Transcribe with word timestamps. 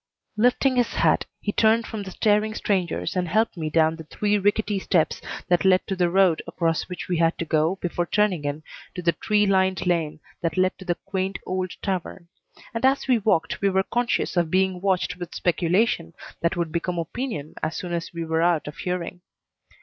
Lifting 0.35 0.77
his 0.77 0.95
hat, 0.95 1.25
he 1.41 1.51
turned 1.51 1.85
from 1.85 2.01
the 2.01 2.09
staring 2.09 2.55
strangers 2.55 3.15
and 3.15 3.27
helped 3.27 3.55
me 3.55 3.69
down 3.69 3.97
the 3.97 4.03
three 4.05 4.35
rickety 4.39 4.79
steps 4.79 5.21
that 5.47 5.63
led 5.63 5.85
to 5.85 5.95
the 5.95 6.09
road 6.09 6.41
across 6.47 6.89
which 6.89 7.07
we 7.07 7.17
had 7.17 7.37
to 7.37 7.45
go 7.45 7.75
before 7.75 8.07
turning 8.07 8.43
in 8.43 8.63
to 8.95 9.03
the 9.03 9.11
tree 9.11 9.45
lined 9.45 9.85
lane 9.85 10.19
that 10.41 10.57
led 10.57 10.75
to 10.79 10.85
the 10.85 10.95
quaint 11.05 11.37
old 11.45 11.71
tavern; 11.83 12.29
and 12.73 12.83
as 12.83 13.07
we 13.07 13.19
walked 13.19 13.61
we 13.61 13.69
were 13.69 13.83
conscious 13.83 14.35
of 14.35 14.49
being 14.49 14.81
watched 14.81 15.17
with 15.17 15.35
speculation 15.35 16.15
that 16.41 16.57
would 16.57 16.71
become 16.71 16.97
opinion 16.97 17.53
as 17.61 17.75
soon 17.77 17.93
as 17.93 18.11
we 18.11 18.25
were 18.25 18.41
out 18.41 18.67
of 18.67 18.77
hearing. 18.77 19.21